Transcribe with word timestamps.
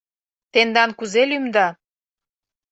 Тендан 0.51 0.89
кузе 0.97 1.23
лӱмда?.. 1.29 1.67